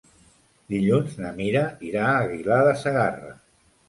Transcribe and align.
Dilluns 0.73 1.11
na 1.23 1.33
Mira 1.39 1.61
irà 1.89 2.05
a 2.13 2.15
Aguilar 2.23 2.57
de 2.69 2.73
Segarra. 2.85 3.31